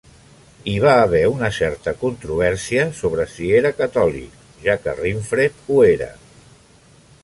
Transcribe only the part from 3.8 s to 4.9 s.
catòlic, ja